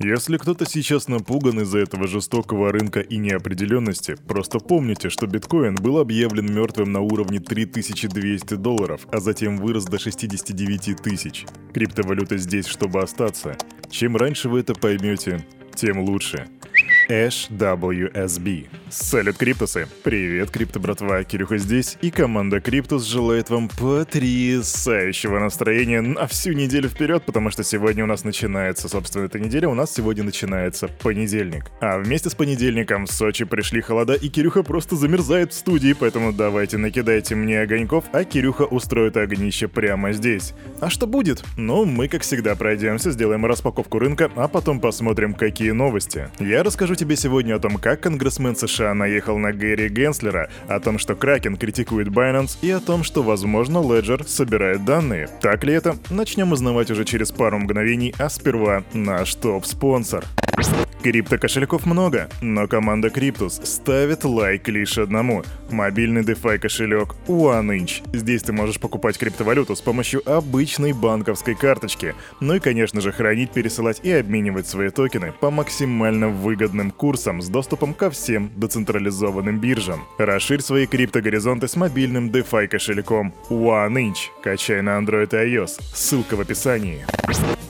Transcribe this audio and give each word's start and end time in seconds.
Если 0.00 0.36
кто-то 0.36 0.64
сейчас 0.64 1.08
напуган 1.08 1.60
из-за 1.62 1.80
этого 1.80 2.06
жестокого 2.06 2.70
рынка 2.70 3.00
и 3.00 3.16
неопределенности, 3.16 4.14
просто 4.28 4.60
помните, 4.60 5.10
что 5.10 5.26
биткоин 5.26 5.74
был 5.74 5.98
объявлен 5.98 6.54
мертвым 6.54 6.92
на 6.92 7.00
уровне 7.00 7.40
3200 7.40 8.54
долларов, 8.54 9.08
а 9.10 9.18
затем 9.18 9.56
вырос 9.56 9.86
до 9.86 9.98
69 9.98 11.02
тысяч. 11.02 11.46
Криптовалюта 11.74 12.36
здесь, 12.36 12.68
чтобы 12.68 13.00
остаться. 13.00 13.56
Чем 13.90 14.16
раньше 14.16 14.48
вы 14.48 14.60
это 14.60 14.72
поймете, 14.72 15.44
тем 15.74 15.98
лучше. 15.98 16.46
HWSB. 17.08 18.66
Салют, 18.90 19.38
Криптусы! 19.38 19.86
Привет, 20.02 20.50
Крипто 20.50 20.78
братва, 20.78 21.24
Кирюха 21.24 21.56
здесь, 21.56 21.96
и 22.02 22.10
команда 22.10 22.60
Криптус 22.60 23.04
желает 23.04 23.48
вам 23.48 23.68
потрясающего 23.68 25.38
настроения 25.38 26.02
на 26.02 26.26
всю 26.26 26.52
неделю 26.52 26.90
вперед, 26.90 27.22
потому 27.24 27.50
что 27.50 27.64
сегодня 27.64 28.04
у 28.04 28.06
нас 28.06 28.24
начинается, 28.24 28.88
собственно, 28.88 29.24
эта 29.24 29.38
неделя, 29.38 29.68
у 29.68 29.74
нас 29.74 29.94
сегодня 29.94 30.22
начинается 30.22 30.88
понедельник. 30.88 31.70
А 31.80 31.98
вместе 31.98 32.28
с 32.28 32.34
понедельником 32.34 33.06
в 33.06 33.10
Сочи 33.10 33.46
пришли 33.46 33.80
холода, 33.80 34.12
и 34.12 34.28
Кирюха 34.28 34.62
просто 34.62 34.96
замерзает 34.96 35.52
в 35.52 35.56
студии, 35.56 35.94
поэтому 35.98 36.32
давайте 36.34 36.76
накидайте 36.76 37.34
мне 37.34 37.62
огоньков, 37.62 38.04
а 38.12 38.24
Кирюха 38.24 38.62
устроит 38.64 39.16
огнище 39.16 39.68
прямо 39.68 40.12
здесь. 40.12 40.52
А 40.80 40.90
что 40.90 41.06
будет? 41.06 41.42
Ну, 41.56 41.86
мы, 41.86 42.08
как 42.08 42.20
всегда, 42.20 42.54
пройдемся, 42.54 43.12
сделаем 43.12 43.46
распаковку 43.46 43.98
рынка, 43.98 44.30
а 44.36 44.46
потом 44.46 44.78
посмотрим, 44.78 45.32
какие 45.32 45.70
новости. 45.70 46.28
Я 46.38 46.62
расскажу 46.62 46.97
тебе 46.98 47.16
сегодня 47.16 47.54
о 47.54 47.60
том, 47.60 47.76
как 47.76 48.00
конгрессмен 48.00 48.56
США 48.56 48.92
наехал 48.92 49.38
на 49.38 49.52
Гэри 49.52 49.88
Генслера, 49.88 50.50
о 50.66 50.80
том, 50.80 50.98
что 50.98 51.14
Кракен 51.14 51.56
критикует 51.56 52.08
Binance 52.08 52.58
и 52.60 52.70
о 52.70 52.80
том, 52.80 53.04
что, 53.04 53.22
возможно, 53.22 53.78
Ledger 53.78 54.26
собирает 54.26 54.84
данные. 54.84 55.28
Так 55.40 55.64
ли 55.64 55.72
это? 55.72 55.96
Начнем 56.10 56.52
узнавать 56.52 56.90
уже 56.90 57.04
через 57.04 57.30
пару 57.30 57.58
мгновений, 57.58 58.14
а 58.18 58.28
сперва 58.28 58.82
наш 58.92 59.34
топ-спонсор. 59.36 60.24
Крипто-кошельков 61.02 61.86
много, 61.86 62.28
но 62.42 62.66
команда 62.66 63.08
Криптус 63.08 63.60
ставит 63.62 64.24
лайк 64.24 64.68
лишь 64.68 64.98
одному. 64.98 65.44
Мобильный 65.70 66.22
DeFi 66.22 66.58
кошелек 66.58 67.14
OneInch. 67.28 68.02
Здесь 68.12 68.42
ты 68.42 68.52
можешь 68.52 68.80
покупать 68.80 69.16
криптовалюту 69.16 69.76
с 69.76 69.80
помощью 69.80 70.28
обычной 70.28 70.92
банковской 70.92 71.54
карточки. 71.54 72.14
Ну 72.40 72.54
и, 72.54 72.60
конечно 72.60 73.00
же, 73.00 73.12
хранить, 73.12 73.52
пересылать 73.52 74.00
и 74.02 74.10
обменивать 74.10 74.66
свои 74.66 74.90
токены 74.90 75.32
по 75.40 75.50
максимально 75.50 76.28
выгодным 76.28 76.90
курсам 76.90 77.40
с 77.42 77.48
доступом 77.48 77.94
ко 77.94 78.10
всем 78.10 78.50
децентрализованным 78.56 79.60
биржам. 79.60 80.04
Расширь 80.18 80.60
свои 80.60 80.86
криптогоризонты 80.86 81.68
с 81.68 81.76
мобильным 81.76 82.28
DeFi 82.30 82.66
кошельком 82.66 83.32
OneInch. 83.48 84.30
Качай 84.42 84.82
на 84.82 84.98
Android 84.98 85.30
и 85.30 85.54
iOS. 85.54 85.80
Ссылка 85.94 86.34
в 86.34 86.40
описании. 86.40 87.06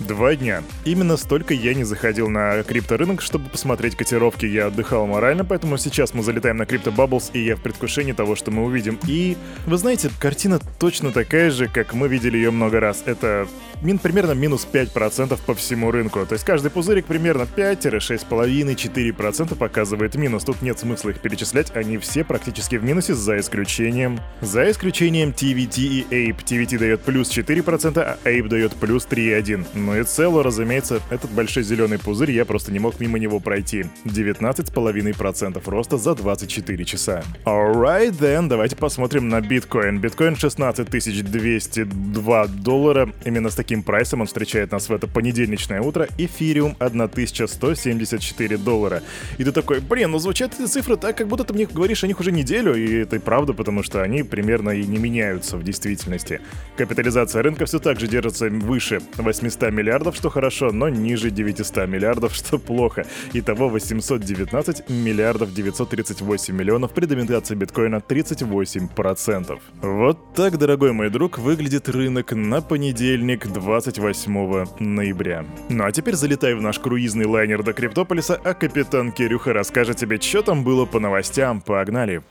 Два 0.09 0.35
дня. 0.37 0.63
Именно 0.87 1.19
столько 1.19 1.53
я 1.53 1.75
не 1.75 1.85
заходил 1.85 2.31
на 2.31 2.63
крипторынок, 2.63 3.21
чтобы 3.21 3.51
посмотреть 3.51 3.95
котировки. 3.95 4.47
Я 4.47 4.69
отдыхал 4.69 5.07
морально, 5.07 5.45
поэтому 5.45 5.77
сейчас 5.77 6.15
мы 6.15 6.23
залетаем 6.23 6.57
на 6.57 6.63
Crypto 6.63 6.91
Bubbles, 6.91 7.25
и 7.35 7.45
я 7.45 7.57
в 7.57 7.61
предвкушении 7.61 8.13
того, 8.13 8.35
что 8.35 8.51
мы 8.51 8.65
увидим. 8.65 8.99
И, 9.07 9.37
вы 9.67 9.77
знаете, 9.77 10.09
картина 10.19 10.61
точно 10.79 11.13
такая 11.13 11.51
же, 11.51 11.69
как 11.69 11.93
мы 11.93 12.09
видели 12.09 12.39
ее 12.39 12.51
много 12.51 12.81
раз. 12.81 13.03
Это 13.05 13.47
мин, 13.83 13.99
примерно 13.99 14.33
минус 14.33 14.67
5% 14.73 15.39
по 15.45 15.55
всему 15.55 15.91
рынку. 15.91 16.25
То 16.25 16.33
есть 16.33 16.47
каждый 16.47 16.71
пузырик 16.71 17.05
примерно 17.05 17.43
5-6,5-4% 17.43 19.57
показывает 19.57 20.15
минус. 20.15 20.45
Тут 20.45 20.63
нет 20.63 20.79
смысла 20.79 21.11
их 21.11 21.21
перечислять, 21.21 21.77
они 21.77 21.99
все 21.99 22.25
практически 22.25 22.77
в 22.77 22.85
минусе, 22.85 23.13
за 23.13 23.39
исключением... 23.39 24.21
За 24.41 24.71
исключением 24.71 25.35
TVT 25.37 25.81
и 25.81 26.07
Ape. 26.11 26.43
TVT 26.45 26.79
дает 26.79 27.03
плюс 27.03 27.31
4%, 27.31 28.01
а 28.01 28.17
Ape 28.25 28.49
дает 28.49 28.75
плюс 28.75 29.07
3,1%. 29.07 29.67
Ну 29.75 29.98
и 29.99 30.05
цело, 30.05 30.43
разумеется, 30.43 31.01
этот 31.11 31.31
большой 31.31 31.63
зеленый 31.63 31.99
пузырь, 31.99 32.31
я 32.31 32.45
просто 32.45 32.73
не 32.73 32.79
мог 32.79 33.01
мимо 33.01 33.19
него 33.19 33.41
пройти. 33.41 33.87
19,5% 34.05 35.63
роста 35.67 35.99
за 35.99 36.15
24 36.15 36.85
часа. 36.85 37.25
Alright 37.45 38.19
then, 38.19 38.49
давайте 38.49 38.77
посмотрим 38.77 39.29
на 39.29 39.41
биткоин. 39.41 40.01
Биткоин 40.01 40.37
16 40.37 40.89
202 40.89 42.47
доллара. 42.47 43.13
Именно 43.25 43.51
с 43.51 43.55
таким 43.55 43.83
прайсом 43.83 44.21
он 44.21 44.27
встречает 44.27 44.73
нас 44.73 44.89
в 44.89 44.93
это 44.93 45.07
понедельничное 45.07 45.81
утро. 45.81 46.09
Эфириум 46.19 46.77
1174 46.79 48.57
доллара. 48.57 49.03
И 49.39 49.45
ты 49.45 49.53
такой, 49.53 49.81
блин, 49.81 50.11
ну 50.13 50.19
звучат 50.19 50.55
эти 50.59 50.67
цифры 50.67 50.97
так, 50.97 51.17
как 51.17 51.29
будто 51.29 51.45
ты 51.45 51.55
мне 51.55 51.67
говоришь 51.67 52.05
о 52.05 52.07
них 52.07 52.21
уже 52.21 52.33
неделю, 52.33 52.75
и 52.75 53.03
это 53.03 53.17
и 53.17 53.19
правда, 53.19 53.53
потому 53.53 53.83
что 53.83 54.03
они 54.03 54.23
примерно 54.23 54.71
и 54.71 54.85
не 54.85 54.99
меняются 54.99 55.57
в 55.57 55.65
действительности. 55.65 56.41
Капитализация 56.77 57.43
рынка 57.43 57.67
все 57.67 57.79
так 57.79 57.99
же 57.99 58.07
держится 58.07 58.49
выше 58.49 59.01
800 59.17 59.73
миллиардов, 59.73 59.88
что 60.15 60.31
хорошо, 60.31 60.73
но 60.73 60.89
ниже 60.89 61.31
900 61.31 61.89
миллиардов, 61.89 62.35
что 62.35 62.59
плохо. 62.59 63.07
Итого 63.33 63.69
819 63.69 64.89
миллиардов 64.89 65.53
938 65.53 66.55
миллионов 66.55 66.93
при 66.93 67.07
доминации 67.07 67.55
биткоина 67.55 67.97
38%. 67.97 69.59
Вот 69.83 70.35
так, 70.35 70.59
дорогой 70.59 70.93
мой 70.93 71.11
друг, 71.11 71.39
выглядит 71.39 71.89
рынок 71.89 72.33
на 72.33 72.61
понедельник 72.61 73.47
28 73.47 74.67
ноября. 74.79 75.45
Ну 75.69 75.85
а 75.85 75.93
теперь 75.93 76.15
залетай 76.15 76.55
в 76.55 76.63
наш 76.63 76.79
круизный 76.79 77.27
лайнер 77.27 77.63
до 77.63 77.73
Криптополиса, 77.73 78.41
а 78.43 78.55
капитан 78.55 79.13
Кирюха 79.13 79.53
расскажет 79.53 79.97
тебе, 79.97 80.21
что 80.21 80.43
там 80.43 80.65
было 80.65 80.87
по 80.87 81.01
новостям. 81.01 81.61
Погнали! 81.61 82.23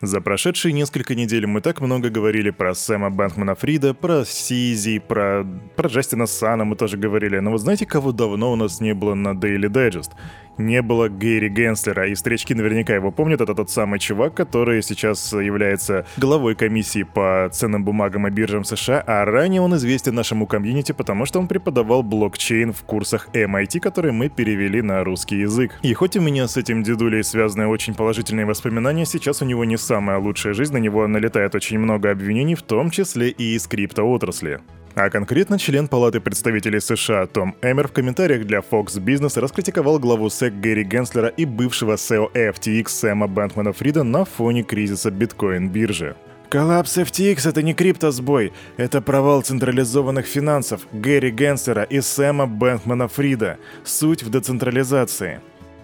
За 0.00 0.20
прошедшие 0.20 0.72
несколько 0.72 1.16
недель 1.16 1.48
мы 1.48 1.60
так 1.60 1.80
много 1.80 2.08
говорили 2.08 2.50
про 2.50 2.72
Сэма 2.72 3.10
Бэнкмана 3.10 3.56
Фрида, 3.56 3.94
про 3.94 4.24
Сизи, 4.24 5.00
про, 5.00 5.44
про 5.74 5.88
Джастина 5.88 6.26
Сана 6.26 6.64
мы 6.64 6.76
тоже 6.76 6.96
говорили, 6.96 7.40
но 7.40 7.50
вы 7.50 7.58
знаете, 7.58 7.84
кого 7.84 8.12
давно 8.12 8.52
у 8.52 8.56
нас 8.56 8.80
не 8.80 8.94
было 8.94 9.14
на 9.14 9.30
Daily 9.30 9.68
Digest? 9.68 10.12
Не 10.58 10.82
было 10.82 11.08
Гэри 11.08 11.48
Генслера. 11.48 12.08
И 12.08 12.14
встречки 12.14 12.52
наверняка 12.52 12.94
его 12.94 13.10
помнят. 13.10 13.40
Это 13.40 13.54
тот 13.54 13.70
самый 13.70 13.98
чувак, 13.98 14.34
который 14.34 14.82
сейчас 14.82 15.32
является 15.32 16.06
главой 16.16 16.54
комиссии 16.54 17.02
по 17.02 17.48
ценным 17.52 17.84
бумагам 17.84 18.26
и 18.26 18.30
биржам 18.30 18.64
США, 18.64 19.02
а 19.06 19.24
ранее 19.24 19.60
он 19.60 19.74
известен 19.76 20.14
нашему 20.14 20.46
комьюнити, 20.46 20.92
потому 20.92 21.26
что 21.26 21.38
он 21.38 21.48
преподавал 21.48 22.02
блокчейн 22.02 22.72
в 22.72 22.82
курсах 22.82 23.28
MIT, 23.32 23.80
которые 23.80 24.12
мы 24.12 24.28
перевели 24.28 24.82
на 24.82 25.04
русский 25.04 25.38
язык. 25.38 25.78
И 25.82 25.94
хоть 25.94 26.16
у 26.16 26.20
меня 26.20 26.48
с 26.48 26.56
этим 26.56 26.82
дедулей 26.82 27.22
связаны 27.22 27.66
очень 27.66 27.94
положительные 27.94 28.46
воспоминания, 28.46 29.06
сейчас 29.06 29.42
у 29.42 29.44
него 29.44 29.64
не 29.64 29.76
самая 29.76 30.18
лучшая 30.18 30.54
жизнь, 30.54 30.72
на 30.72 30.78
него 30.78 31.06
налетает 31.06 31.54
очень 31.54 31.78
много 31.78 32.10
обвинений, 32.10 32.54
в 32.54 32.62
том 32.62 32.90
числе 32.90 33.30
и 33.30 33.54
из 33.54 33.66
криптоотрасли. 33.66 34.60
А 35.00 35.10
конкретно 35.10 35.60
член 35.60 35.86
Палаты 35.86 36.18
представителей 36.18 36.80
США 36.80 37.28
Том 37.28 37.54
Эмер 37.62 37.86
в 37.86 37.92
комментариях 37.92 38.44
для 38.44 38.58
Fox 38.58 38.98
Business 38.98 39.38
раскритиковал 39.38 40.00
главу 40.00 40.26
SEC 40.26 40.50
Гэри 40.50 40.82
Генслера 40.82 41.28
и 41.28 41.44
бывшего 41.44 41.92
SEO 41.92 42.32
FTX 42.32 42.88
Сэма 42.88 43.28
Бэнкмана 43.28 43.72
Фрида 43.72 44.02
на 44.02 44.24
фоне 44.24 44.64
кризиса 44.64 45.12
биткоин-биржи. 45.12 46.16
Коллапс 46.48 46.98
FTX— 46.98 47.48
это 47.50 47.62
не 47.62 47.74
криптосбой, 47.74 48.52
это 48.76 49.00
провал 49.00 49.42
централизованных 49.42 50.26
финансов 50.26 50.80
Гэри 50.92 51.30
Генслера 51.30 51.84
и 51.84 52.00
Сэма 52.00 52.48
Бэнкмана 52.48 53.06
Фрида. 53.06 53.58
Суть 53.84 54.24
в 54.24 54.30
децентрализации. 54.30 55.40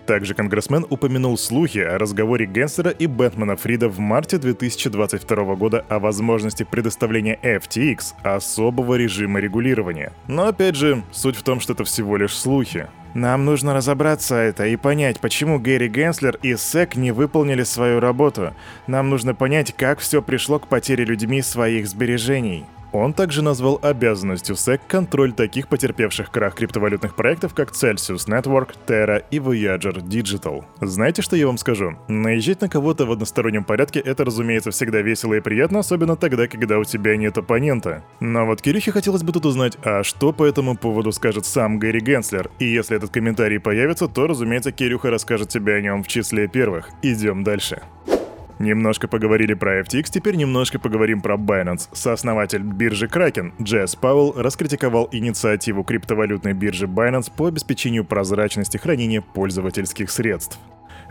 Также 0.07 0.35
конгрессмен 0.35 0.85
упомянул 0.91 1.39
слухи 1.39 1.79
о 1.79 1.99
разговоре 1.99 2.45
Генсера 2.45 2.91
и 2.91 3.07
Бэтмена 3.07 3.57
Фрида 3.57 3.89
в 3.89 3.99
марте 3.99 4.37
2022 4.37 5.55
года 5.55 5.85
о 5.89 5.99
возможности 5.99 6.63
предоставления 6.63 7.39
FTX 7.43 8.15
особого 8.23 8.97
режима 8.97 9.41
регулирования. 9.41 10.13
Но 10.29 10.47
опять 10.49 10.77
же, 10.77 11.03
суть 11.11 11.37
в 11.37 11.43
том, 11.43 11.61
что 11.61 11.73
это 11.73 11.85
всего 11.85 12.19
лишь 12.19 12.35
слухи. 12.35 12.87
Нам 13.15 13.45
нужно 13.45 13.73
разобраться 13.73 14.35
это 14.35 14.67
и 14.67 14.77
понять, 14.77 15.21
почему 15.21 15.59
Гэри 15.59 15.89
Генслер 15.89 16.37
и 16.43 16.53
SEC 16.53 16.99
не 16.99 17.13
выполнили 17.13 17.63
свою 17.63 18.01
работу. 18.01 18.53
Нам 18.87 19.09
нужно 19.09 19.35
понять, 19.35 19.73
как 19.75 20.01
все 20.01 20.21
пришло 20.21 20.59
к 20.59 20.67
потере 20.67 21.05
людьми 21.05 21.41
своих 21.41 21.87
сбережений. 21.87 22.67
Он 22.95 23.13
также 23.13 23.43
назвал 23.43 23.81
обязанностью 23.83 24.55
SEC 24.55 24.81
контроль 24.87 25.33
таких 25.33 25.67
потерпевших 25.67 26.31
крах 26.31 26.55
криптовалютных 26.55 27.17
проектов, 27.17 27.53
как 27.53 27.73
Celsius 27.73 28.29
Network, 28.29 28.69
Terra 28.87 29.25
и 29.33 29.39
Voyager 29.39 29.97
Digital. 29.97 30.65
Знаете, 30.81 31.21
что 31.21 31.35
я 31.35 31.49
вам 31.49 31.59
скажу? 31.59 31.97
Наезжать 32.07 32.61
на 32.61 32.69
кого-то 32.69 33.05
в 33.05 33.11
одностороннем 33.11 33.65
порядке— 33.65 33.99
это, 34.05 34.25
разумеется, 34.25 34.71
всегда 34.71 35.01
весело 35.03 35.35
и 35.35 35.41
приятно, 35.41 35.81
особенно 35.81 36.15
тогда, 36.15 36.47
когда 36.47 36.79
у 36.79 36.85
тебя 36.85 37.17
нет 37.17 37.37
оппонента. 37.37 38.05
Но 38.21 38.47
вот 38.47 38.63
Кирюхе 38.63 38.93
хотелось 38.93 39.25
бы 39.25 39.33
тут 39.33 39.45
узнать, 39.47 39.77
а 39.83 40.05
что 40.05 40.33
по 40.33 40.45
этому 40.45 40.77
поводу 40.77 41.11
скажет 41.11 41.47
сам 41.47 41.81
Гэри 41.81 41.99
Генслер? 41.99 42.49
И 42.61 42.67
если 42.67 42.97
этот 42.97 43.11
комментарий 43.11 43.59
появится, 43.59 44.07
то, 44.07 44.29
разумеется, 44.29 44.71
Кирюха 44.71 45.11
расскажет 45.11 45.49
тебе 45.49 45.75
о 45.75 45.81
нем 45.81 46.05
в 46.05 46.07
числе 46.07 46.47
первых. 46.47 46.91
Идем 47.03 47.43
дальше. 47.43 47.83
Немножко 48.59 49.09
поговорили 49.09 49.55
про 49.55 49.81
FTX, 49.81 50.05
теперь 50.11 50.37
немножко 50.37 50.79
поговорим 50.79 51.21
про 51.21 51.37
Binance. 51.37 51.89
Сооснователь 51.93 52.63
биржи 52.63 53.07
Kraken 53.07 53.53
Джесс 53.61 53.97
Пауэлл 53.97 54.35
раскритиковал 54.37 55.09
инициативу 55.11 55.83
криптовалютной 55.83 56.53
биржи 56.53 56.87
Binance 56.87 57.33
по 57.35 57.47
обеспечению 57.47 58.05
прозрачности 58.05 58.77
хранения 58.77 59.21
пользовательских 59.21 60.11
средств. 60.11 60.59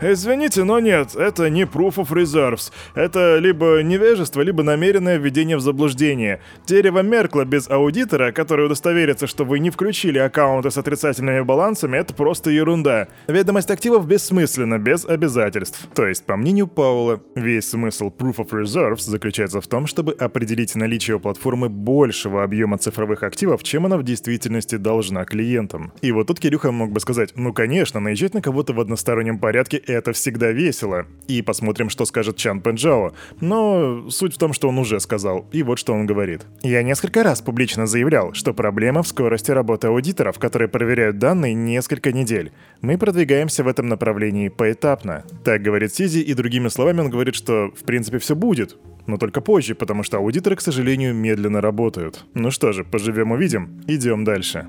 Извините, 0.00 0.64
но 0.64 0.80
нет, 0.80 1.14
это 1.14 1.48
не 1.50 1.62
proof 1.62 1.96
of 1.96 2.08
reserves. 2.10 2.72
Это 2.94 3.38
либо 3.38 3.82
невежество, 3.82 4.40
либо 4.40 4.62
намеренное 4.62 5.18
введение 5.18 5.56
в 5.56 5.60
заблуждение. 5.60 6.40
Дерево 6.66 7.00
Меркла 7.00 7.44
без 7.44 7.70
аудитора, 7.70 8.32
который 8.32 8.66
удостоверится, 8.66 9.26
что 9.26 9.44
вы 9.44 9.58
не 9.58 9.70
включили 9.70 10.18
аккаунты 10.18 10.70
с 10.70 10.78
отрицательными 10.78 11.40
балансами, 11.40 11.96
это 11.96 12.14
просто 12.14 12.50
ерунда. 12.50 13.08
Ведомость 13.28 13.70
активов 13.70 14.06
бессмысленна, 14.06 14.78
без 14.78 15.04
обязательств. 15.04 15.88
То 15.94 16.06
есть, 16.06 16.24
по 16.24 16.36
мнению 16.36 16.66
Паула, 16.66 17.20
весь 17.34 17.70
смысл 17.70 18.12
proof 18.16 18.36
of 18.36 18.50
reserves 18.50 19.02
заключается 19.02 19.60
в 19.60 19.66
том, 19.66 19.86
чтобы 19.86 20.12
определить 20.12 20.74
наличие 20.74 21.16
у 21.16 21.20
платформы 21.20 21.68
большего 21.68 22.42
объема 22.42 22.78
цифровых 22.78 23.22
активов, 23.22 23.62
чем 23.62 23.86
она 23.86 23.96
в 23.96 24.02
действительности 24.02 24.76
должна 24.76 25.24
клиентам. 25.24 25.92
И 26.02 26.12
вот 26.12 26.26
тут 26.26 26.40
Кирюха 26.40 26.72
мог 26.72 26.92
бы 26.92 27.00
сказать, 27.00 27.32
ну 27.36 27.52
конечно, 27.52 28.00
наезжать 28.00 28.34
на 28.34 28.42
кого-то 28.42 28.72
в 28.72 28.80
одностороннем 28.80 29.38
порядке 29.38 29.82
это 29.86 30.12
всегда 30.12 30.50
весело. 30.50 31.06
И 31.28 31.42
посмотрим, 31.42 31.88
что 31.88 32.04
скажет 32.04 32.36
Чан 32.36 32.60
Пенджао. 32.60 33.12
Но 33.40 34.10
суть 34.10 34.34
в 34.34 34.38
том, 34.38 34.52
что 34.52 34.68
он 34.68 34.78
уже 34.78 35.00
сказал. 35.00 35.46
И 35.52 35.62
вот 35.62 35.78
что 35.78 35.92
он 35.92 36.06
говорит. 36.06 36.42
Я 36.62 36.82
несколько 36.82 37.22
раз 37.22 37.40
публично 37.40 37.86
заявлял, 37.86 38.32
что 38.34 38.54
проблема 38.54 39.02
в 39.02 39.08
скорости 39.08 39.50
работы 39.50 39.88
аудиторов, 39.88 40.38
которые 40.38 40.68
проверяют 40.68 41.18
данные 41.18 41.54
несколько 41.54 42.12
недель. 42.12 42.52
Мы 42.80 42.98
продвигаемся 42.98 43.64
в 43.64 43.68
этом 43.68 43.88
направлении 43.88 44.48
поэтапно. 44.48 45.24
Так 45.44 45.62
говорит 45.62 45.94
Сизи, 45.94 46.20
и 46.20 46.34
другими 46.34 46.68
словами 46.68 47.00
он 47.00 47.10
говорит, 47.10 47.34
что 47.34 47.70
в 47.76 47.84
принципе 47.84 48.18
все 48.18 48.34
будет. 48.34 48.76
Но 49.06 49.18
только 49.18 49.40
позже, 49.40 49.74
потому 49.74 50.02
что 50.02 50.18
аудиторы, 50.18 50.56
к 50.56 50.60
сожалению, 50.60 51.14
медленно 51.14 51.60
работают. 51.60 52.24
Ну 52.34 52.50
что 52.50 52.72
же, 52.72 52.84
поживем 52.84 53.32
увидим. 53.32 53.82
Идем 53.86 54.24
дальше. 54.24 54.66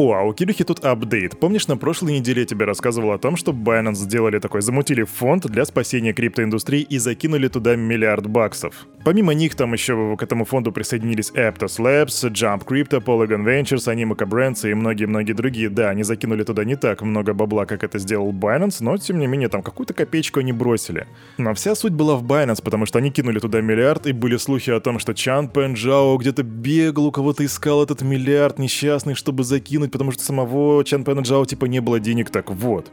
О, 0.00 0.14
а 0.14 0.22
у 0.22 0.32
Кирюхи 0.32 0.64
тут 0.64 0.82
апдейт. 0.82 1.38
Помнишь, 1.38 1.68
на 1.68 1.76
прошлой 1.76 2.14
неделе 2.14 2.40
я 2.40 2.46
тебе 2.46 2.64
рассказывал 2.64 3.12
о 3.12 3.18
том, 3.18 3.36
что 3.36 3.52
Binance 3.52 3.96
сделали 3.96 4.38
такой, 4.38 4.62
замутили 4.62 5.02
фонд 5.02 5.46
для 5.46 5.66
спасения 5.66 6.14
криптоиндустрии 6.14 6.80
и 6.80 6.96
закинули 6.96 7.48
туда 7.48 7.76
миллиард 7.76 8.26
баксов. 8.26 8.86
Помимо 9.04 9.34
них 9.34 9.54
там 9.54 9.74
еще 9.74 10.16
к 10.16 10.22
этому 10.22 10.46
фонду 10.46 10.72
присоединились 10.72 11.30
Aptos 11.32 11.78
Labs, 11.78 12.30
Jump 12.30 12.64
Crypto, 12.66 13.04
Polygon 13.04 13.44
Ventures, 13.44 13.92
Animoca 13.94 14.26
Brands 14.26 14.70
и 14.70 14.72
многие-многие 14.72 15.34
другие. 15.34 15.68
Да, 15.68 15.90
они 15.90 16.02
закинули 16.02 16.44
туда 16.44 16.64
не 16.64 16.76
так 16.76 17.02
много 17.02 17.34
бабла, 17.34 17.66
как 17.66 17.84
это 17.84 17.98
сделал 17.98 18.32
Binance, 18.32 18.76
но 18.80 18.96
тем 18.96 19.18
не 19.18 19.26
менее 19.26 19.50
там 19.50 19.62
какую-то 19.62 19.92
копеечку 19.92 20.40
они 20.40 20.52
бросили. 20.52 21.08
Но 21.36 21.52
вся 21.52 21.74
суть 21.74 21.92
была 21.92 22.16
в 22.16 22.24
Binance, 22.24 22.62
потому 22.62 22.86
что 22.86 22.98
они 22.98 23.10
кинули 23.10 23.38
туда 23.38 23.60
миллиард, 23.60 24.06
и 24.06 24.12
были 24.12 24.38
слухи 24.38 24.70
о 24.70 24.80
том, 24.80 24.98
что 24.98 25.12
Чан 25.12 25.48
Пенджао 25.48 26.16
где-то 26.16 26.42
бегал, 26.42 27.04
у 27.06 27.12
кого-то 27.12 27.44
искал 27.44 27.82
этот 27.82 28.00
миллиард 28.00 28.58
несчастный, 28.58 29.14
чтобы 29.14 29.44
закинуть 29.44 29.89
делать, 29.90 29.92
потому 29.92 30.12
что 30.12 30.22
самого 30.22 30.84
Чан 30.84 31.04
Пэна 31.04 31.20
Джао 31.20 31.44
типа 31.44 31.66
не 31.66 31.80
было 31.80 32.00
денег, 32.00 32.30
так 32.30 32.50
вот. 32.50 32.90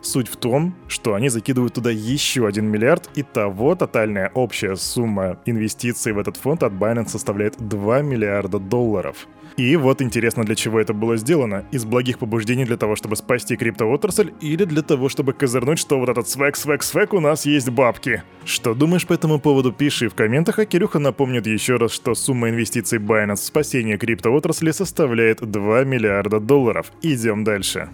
Суть 0.00 0.28
в 0.28 0.36
том, 0.36 0.74
что 0.88 1.14
они 1.14 1.28
закидывают 1.28 1.74
туда 1.74 1.90
еще 1.90 2.46
один 2.46 2.66
миллиард, 2.66 3.10
и 3.16 3.22
того 3.22 3.74
тотальная 3.74 4.30
общая 4.34 4.76
сумма 4.76 5.38
инвестиций 5.46 6.12
в 6.12 6.18
этот 6.18 6.36
фонд 6.36 6.62
от 6.62 6.72
Binance 6.72 7.08
составляет 7.08 7.56
2 7.58 8.02
миллиарда 8.02 8.58
долларов. 8.58 9.26
И 9.58 9.74
вот 9.74 10.00
интересно, 10.00 10.44
для 10.44 10.54
чего 10.54 10.78
это 10.78 10.94
было 10.94 11.16
сделано. 11.16 11.66
Из 11.72 11.84
благих 11.84 12.20
побуждений 12.20 12.64
для 12.64 12.76
того, 12.76 12.94
чтобы 12.94 13.16
спасти 13.16 13.56
криптоотрасль, 13.56 14.30
или 14.40 14.64
для 14.64 14.82
того, 14.82 15.08
чтобы 15.08 15.32
козырнуть, 15.32 15.80
что 15.80 15.98
вот 15.98 16.08
этот 16.08 16.28
свек, 16.28 16.54
свек, 16.54 16.84
свек, 16.84 17.12
у 17.12 17.18
нас 17.18 17.44
есть 17.44 17.68
бабки. 17.68 18.22
Что 18.44 18.72
думаешь 18.72 19.04
по 19.04 19.14
этому 19.14 19.40
поводу, 19.40 19.72
пиши 19.72 20.08
в 20.08 20.14
комментах, 20.14 20.60
а 20.60 20.64
Кирюха 20.64 21.00
напомнит 21.00 21.48
еще 21.48 21.76
раз, 21.76 21.90
что 21.90 22.14
сумма 22.14 22.50
инвестиций 22.50 23.00
Binance 23.00 23.34
в 23.34 23.38
спасение 23.40 23.98
криптоотрасли 23.98 24.70
составляет 24.70 25.40
2 25.40 25.82
миллиарда 25.82 26.38
долларов. 26.38 26.92
Идем 27.02 27.42
дальше. 27.42 27.88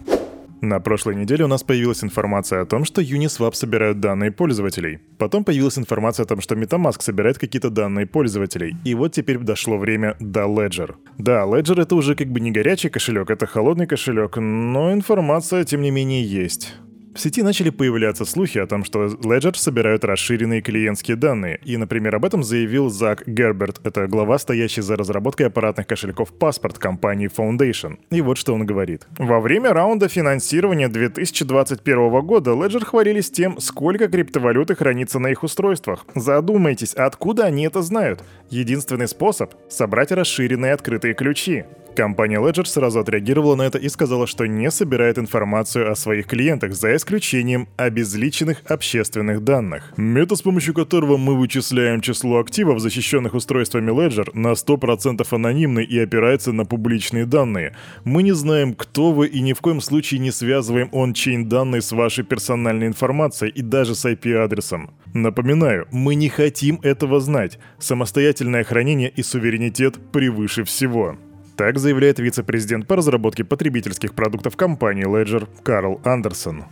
На 0.64 0.80
прошлой 0.80 1.14
неделе 1.14 1.44
у 1.44 1.48
нас 1.48 1.62
появилась 1.62 2.02
информация 2.02 2.62
о 2.62 2.64
том, 2.64 2.86
что 2.86 3.02
Uniswap 3.02 3.52
собирают 3.52 4.00
данные 4.00 4.32
пользователей. 4.32 5.00
Потом 5.18 5.44
появилась 5.44 5.78
информация 5.78 6.24
о 6.24 6.26
том, 6.26 6.40
что 6.40 6.54
MetaMask 6.54 7.02
собирает 7.02 7.38
какие-то 7.38 7.68
данные 7.68 8.06
пользователей. 8.06 8.74
И 8.82 8.94
вот 8.94 9.12
теперь 9.12 9.36
дошло 9.36 9.76
время 9.76 10.16
до 10.20 10.44
Ledger. 10.44 10.94
Да, 11.18 11.42
Ledger 11.42 11.82
это 11.82 11.94
уже 11.94 12.14
как 12.14 12.28
бы 12.28 12.40
не 12.40 12.50
горячий 12.50 12.88
кошелек, 12.88 13.28
это 13.28 13.46
холодный 13.46 13.86
кошелек, 13.86 14.38
но 14.38 14.90
информация 14.94 15.64
тем 15.64 15.82
не 15.82 15.90
менее 15.90 16.24
есть. 16.24 16.74
В 17.14 17.20
сети 17.20 17.42
начали 17.42 17.70
появляться 17.70 18.24
слухи 18.24 18.58
о 18.58 18.66
том, 18.66 18.82
что 18.82 19.04
Ledger 19.04 19.54
собирают 19.54 20.04
расширенные 20.04 20.60
клиентские 20.60 21.16
данные, 21.16 21.60
и, 21.64 21.76
например, 21.76 22.16
об 22.16 22.24
этом 22.24 22.42
заявил 22.42 22.90
Зак 22.90 23.22
Герберт, 23.28 23.80
это 23.84 24.08
глава, 24.08 24.36
стоящий 24.36 24.80
за 24.80 24.96
разработкой 24.96 25.46
аппаратных 25.46 25.86
кошельков 25.86 26.32
паспорт 26.32 26.78
компании 26.78 27.30
Foundation. 27.30 27.98
И 28.10 28.20
вот 28.20 28.36
что 28.36 28.52
он 28.52 28.66
говорит. 28.66 29.06
Во 29.16 29.38
время 29.38 29.72
раунда 29.72 30.08
финансирования 30.08 30.88
2021 30.88 32.20
года 32.22 32.50
Ledger 32.50 32.84
хвалились 32.84 33.30
тем, 33.30 33.60
сколько 33.60 34.08
криптовалюты 34.08 34.74
хранится 34.74 35.20
на 35.20 35.28
их 35.28 35.44
устройствах. 35.44 36.06
Задумайтесь, 36.16 36.94
откуда 36.94 37.44
они 37.44 37.64
это 37.64 37.82
знают? 37.82 38.24
Единственный 38.50 39.06
способ— 39.06 39.54
собрать 39.68 40.10
расширенные 40.10 40.72
открытые 40.72 41.14
ключи. 41.14 41.64
Компания 41.94 42.40
Ledger 42.40 42.64
сразу 42.64 42.98
отреагировала 42.98 43.54
на 43.54 43.62
это 43.62 43.78
и 43.78 43.88
сказала, 43.88 44.26
что 44.26 44.46
не 44.46 44.70
собирает 44.70 45.16
информацию 45.16 45.90
о 45.90 45.94
своих 45.94 46.26
клиентах, 46.26 46.74
за 46.74 46.96
исключением 46.96 47.68
обезличенных 47.76 48.62
общественных 48.66 49.44
данных. 49.44 49.92
Метод, 49.96 50.38
с 50.38 50.42
помощью 50.42 50.74
которого 50.74 51.16
мы 51.16 51.36
вычисляем 51.36 52.00
число 52.00 52.40
активов, 52.40 52.80
защищенных 52.80 53.34
устройствами 53.34 53.92
Ledger, 53.92 54.28
на 54.34 54.52
100% 54.52 55.24
анонимный 55.30 55.84
и 55.84 55.98
опирается 55.98 56.52
на 56.52 56.64
публичные 56.64 57.26
данные. 57.26 57.76
Мы 58.02 58.24
не 58.24 58.32
знаем, 58.32 58.74
кто 58.74 59.12
вы 59.12 59.28
и 59.28 59.40
ни 59.40 59.52
в 59.52 59.60
коем 59.60 59.80
случае 59.80 60.18
не 60.18 60.32
связываем 60.32 60.88
он-чейн 60.90 61.48
данные 61.48 61.80
с 61.80 61.92
вашей 61.92 62.24
персональной 62.24 62.88
информацией 62.88 63.52
и 63.52 63.62
даже 63.62 63.94
с 63.94 64.04
IP-адресом. 64.04 64.90
Напоминаю, 65.12 65.86
мы 65.92 66.16
не 66.16 66.28
хотим 66.28 66.80
этого 66.82 67.20
знать. 67.20 67.58
Самостоятельное 67.78 68.64
хранение 68.64 69.10
и 69.10 69.22
суверенитет 69.22 69.98
превыше 70.10 70.64
всего. 70.64 71.16
Так 71.56 71.78
заявляет 71.78 72.18
вице-президент 72.18 72.88
по 72.88 72.96
разработке 72.96 73.44
потребительских 73.44 74.14
продуктов 74.14 74.56
компании 74.56 75.06
Ledger 75.06 75.48
Карл 75.62 76.00
Андерсон. 76.04 76.64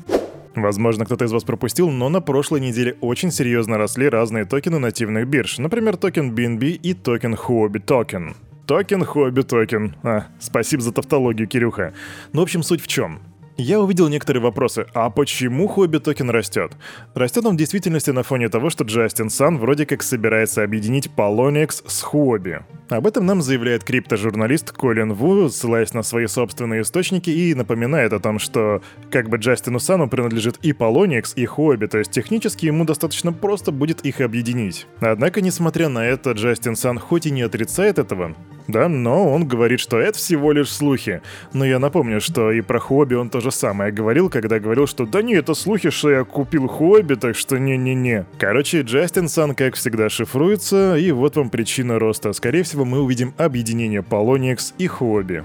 Возможно, 0.56 1.05
кто-то 1.05 1.25
из 1.25 1.32
вас 1.32 1.44
пропустил, 1.44 1.90
но 1.90 2.08
на 2.08 2.20
прошлой 2.20 2.61
неделе 2.61 2.96
очень 3.00 3.31
серьезно 3.31 3.79
росли 3.79 4.08
разные 4.08 4.44
токены 4.44 4.79
нативных 4.79 5.26
бирж, 5.29 5.58
например, 5.58 5.96
токен 5.96 6.34
BNB 6.34 6.73
и 6.73 6.94
токен 6.94 7.34
Huobi 7.34 7.82
Token. 7.84 8.34
Токен 8.67 9.02
Huobi 9.02 9.46
Token. 9.46 9.93
А, 10.02 10.26
спасибо 10.40 10.82
за 10.82 10.93
тавтологию, 10.93 11.46
Кирюха. 11.46 11.94
Ну, 12.32 12.40
в 12.40 12.44
общем, 12.44 12.62
суть 12.62 12.82
в 12.82 12.87
чем? 12.87 13.20
Я 13.56 13.81
увидел 13.81 14.08
некоторые 14.08 14.43
вопросы. 14.43 14.87
А 14.94 15.10
почему 15.10 15.69
Huobi 15.69 15.99
Token 15.99 16.31
растет? 16.31 16.72
Растет 17.14 17.44
он 17.44 17.54
в 17.54 17.58
действительности 17.58 18.10
на 18.10 18.22
фоне 18.22 18.49
того, 18.49 18.70
что 18.70 18.84
Джастин 18.84 19.31
Сан 19.31 19.58
вроде 19.58 19.84
как 19.84 20.02
собирается 20.02 20.62
объединить 20.62 21.10
Poloniex 21.14 21.82
с 21.87 22.02
Huobi. 22.03 22.64
Об 22.88 23.06
этом 23.06 23.25
нам 23.25 23.40
заявляет 23.40 23.84
криптожурналист 23.84 24.72
Колин 24.72 25.12
Ву, 25.12 25.49
ссылаясь 25.49 25.94
на 25.94 26.02
свои 26.02 26.26
собственные 26.26 26.82
источники 26.82 27.31
и 27.31 27.54
напоминает 27.54 28.12
о 28.12 28.20
том, 28.20 28.38
что 28.38 28.82
как 29.11 29.28
бы 29.28 29.38
Джастину 29.38 29.78
Сану 29.78 30.09
принадлежит 30.09 30.59
и 30.62 30.73
Polonix, 30.73 31.32
и 31.37 31.47
хобби, 31.47 31.87
то 31.87 31.99
есть 31.99 32.11
технически 32.11 32.66
ему 32.66 32.85
достаточно 32.85 33.32
просто 33.32 33.73
будет 33.73 34.02
их 34.02 34.21
объединить. 34.21 34.87
Однако, 35.00 35.40
несмотря 35.40 35.88
на 35.88 36.04
это, 36.06 36.32
Джастин 36.32 36.76
Сан 36.76 36.99
хоть 36.99 37.26
и 37.26 37.30
не 37.30 37.42
отрицает 37.42 37.99
этого, 37.99 38.35
да, 38.69 38.88
но 38.88 39.33
он 39.33 39.47
говорит, 39.47 39.81
что 39.81 39.99
это 39.99 40.19
всего 40.19 40.52
лишь 40.52 40.71
слухи. 40.71 41.23
Но 41.52 41.64
я 41.64 41.78
напомню, 41.78 42.21
что 42.21 42.52
и 42.52 42.61
про 42.61 42.78
хобби 42.78 43.14
он 43.14 43.31
тоже 43.31 43.50
самое 43.50 43.92
говорил, 43.92 44.31
когда 44.31 44.59
говорил, 44.59 44.87
что 44.87 45.07
да 45.07 45.23
не, 45.23 45.35
это 45.35 45.54
слухи, 45.54 45.90
что 45.90 46.11
я 46.11 46.25
купил 46.25 46.69
хобби, 46.69 47.14
так 47.14 47.37
что 47.37 47.59
не-не-не. 47.59 48.26
Короче, 48.38 48.83
Джастин 48.83 49.28
Сан, 49.28 49.54
как 49.54 49.75
всегда, 49.75 50.09
шифруется, 50.09 50.97
и 50.97 51.11
вот 51.12 51.37
вам 51.37 51.50
причина 51.50 51.99
роста. 51.99 52.33
Скорее 52.33 52.62
всего, 52.62 52.85
мы 52.85 53.00
увидим 53.00 53.35
объединение 53.37 54.00
Polonix 54.00 54.75
и 54.78 54.87
хобби. 54.87 55.45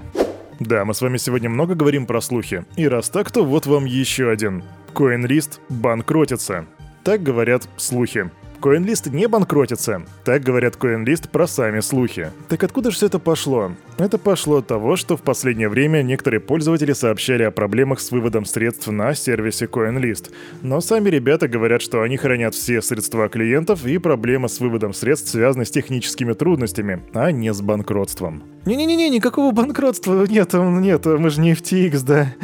Да, 0.60 0.84
мы 0.84 0.92
с 0.92 1.00
вами 1.00 1.18
сегодня 1.18 1.48
много 1.48 1.74
говорим 1.74 2.06
про 2.06 2.20
слухи. 2.20 2.64
И 2.76 2.88
раз 2.88 3.10
так, 3.10 3.30
то 3.30 3.44
вот 3.44 3.66
вам 3.66 3.84
еще 3.84 4.28
один. 4.28 4.64
CoinList 4.92 5.60
банкротится. 5.68 6.66
Так 7.04 7.22
говорят 7.22 7.68
слухи. 7.76 8.30
CoinList 8.60 9.10
не 9.10 9.28
банкротится. 9.28 10.02
Так 10.24 10.42
говорят 10.42 10.76
CoinList 10.76 11.28
про 11.30 11.46
сами 11.46 11.80
слухи. 11.80 12.30
Так 12.48 12.64
откуда 12.64 12.90
же 12.90 12.96
все 12.96 13.06
это 13.06 13.18
пошло? 13.18 13.72
Это 13.98 14.18
пошло 14.18 14.58
от 14.58 14.66
того, 14.66 14.96
что 14.96 15.16
в 15.16 15.22
последнее 15.22 15.68
время 15.68 16.02
некоторые 16.02 16.40
пользователи 16.40 16.92
сообщали 16.92 17.44
о 17.44 17.50
проблемах 17.50 18.00
с 18.00 18.10
выводом 18.10 18.44
средств 18.44 18.88
на 18.88 19.14
сервисе 19.14 19.66
CoinList. 19.66 20.32
Но 20.62 20.80
сами 20.80 21.08
ребята 21.08 21.48
говорят, 21.48 21.82
что 21.82 22.02
они 22.02 22.16
хранят 22.16 22.54
все 22.54 22.82
средства 22.82 23.28
клиентов 23.28 23.86
и 23.86 23.98
проблема 23.98 24.48
с 24.48 24.60
выводом 24.60 24.92
средств 24.92 25.30
связана 25.30 25.64
с 25.64 25.70
техническими 25.70 26.32
трудностями, 26.32 27.02
а 27.14 27.30
не 27.30 27.52
с 27.52 27.60
банкротством. 27.60 28.42
Не-не-не, 28.66 29.08
никакого 29.08 29.52
банкротства 29.52 30.26
нет, 30.26 30.52
нет, 30.52 31.06
мы 31.06 31.30
же 31.30 31.40
не 31.40 31.52
FTX, 31.52 32.04
да. 32.04 32.34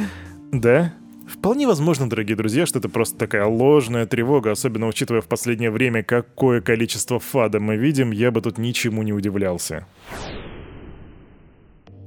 Да? 0.53 0.95
Вполне 1.45 1.67
возможно, 1.67 2.09
дорогие 2.09 2.39
друзья, 2.39 2.65
что 2.65 2.79
это 2.79 2.89
просто 2.89 3.19
такая 3.19 3.45
ложная 3.45 4.07
тревога, 4.07 4.53
особенно 4.53 4.87
учитывая 4.87 5.21
в 5.21 5.27
последнее 5.27 5.71
время, 5.71 6.03
какое 6.03 6.63
количество 6.63 7.19
FUD 7.19 7.50
а 7.50 7.61
мы 7.61 7.77
видим, 7.77 8.13
я 8.13 8.31
бы 8.31 8.41
тут 8.41 8.57
ничему 8.57 9.03
не 9.03 9.13
удивлялся. 9.13 9.87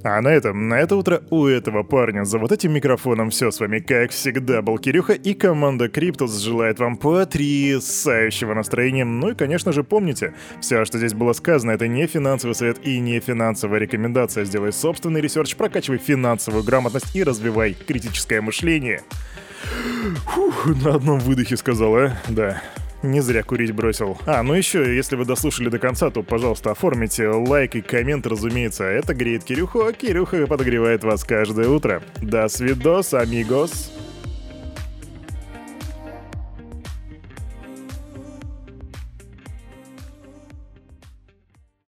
А 0.04 0.20
на 0.20 0.28
этом, 0.28 0.68
на 0.68 0.74
это 0.74 0.94
утро 0.94 1.22
у 1.30 1.46
этого 1.46 1.82
парня 1.82 2.24
за 2.24 2.38
вот 2.38 2.52
этим 2.52 2.72
микрофоном 2.72 3.30
все 3.30 3.50
с 3.50 3.58
вами, 3.58 3.80
как 3.80 4.12
всегда, 4.12 4.62
был 4.62 4.78
Кирюха 4.78 5.12
и 5.12 5.34
команда 5.34 5.88
Криптус 5.88 6.38
желает 6.38 6.78
вам 6.78 6.96
потрясающего 6.96 8.54
настроения. 8.54 9.04
Ну 9.04 9.30
и, 9.30 9.34
конечно 9.34 9.72
же, 9.72 9.82
помните, 9.82 10.34
все, 10.60 10.84
что 10.84 10.98
здесь 10.98 11.14
было 11.14 11.32
сказано, 11.32 11.72
это 11.72 11.88
не 11.88 12.06
финансовый 12.06 12.52
совет 12.52 12.86
и 12.86 13.00
не 13.00 13.18
финансовая 13.18 13.80
рекомендация. 13.80 14.44
Сделай 14.44 14.72
собственный 14.72 15.20
research, 15.20 15.56
прокачивай 15.56 15.98
финансовую 15.98 16.62
грамотность 16.62 17.14
и 17.16 17.24
развивай 17.24 17.74
критическое 17.74 18.40
мышление. 18.40 19.02
Фух, 20.26 20.66
на 20.84 20.94
одном 20.94 21.18
выдохе 21.18 21.56
сказал, 21.56 21.96
а? 21.96 22.16
Да. 22.28 22.62
Не 23.02 23.20
зря 23.20 23.42
курить 23.42 23.72
бросил. 23.72 24.18
А, 24.26 24.42
ну 24.42 24.54
еще, 24.54 24.94
если 24.96 25.16
вы 25.16 25.24
дослушали 25.24 25.68
до 25.68 25.78
конца, 25.78 26.10
то, 26.10 26.22
пожалуйста, 26.22 26.72
оформите 26.72 27.28
лайк 27.28 27.76
и 27.76 27.80
коммент, 27.80 28.26
разумеется. 28.26 28.84
Это 28.84 29.14
греет 29.14 29.44
Кирюху, 29.44 29.82
а 29.82 29.92
Кирюха 29.92 30.46
подогревает 30.46 31.04
вас 31.04 31.22
каждое 31.24 31.68
утро. 31.68 32.02
До 32.20 32.48
свидос, 32.48 33.14
амигос. 33.14 33.92